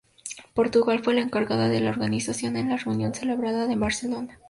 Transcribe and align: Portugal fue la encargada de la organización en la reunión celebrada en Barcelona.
Portugal 0.55 1.03
fue 1.03 1.13
la 1.13 1.21
encargada 1.21 1.69
de 1.69 1.79
la 1.79 1.91
organización 1.91 2.57
en 2.57 2.69
la 2.69 2.77
reunión 2.77 3.13
celebrada 3.13 3.71
en 3.71 3.79
Barcelona. 3.79 4.39